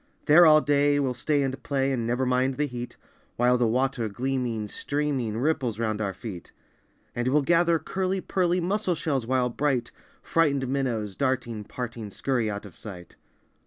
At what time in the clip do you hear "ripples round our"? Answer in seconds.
5.37-6.11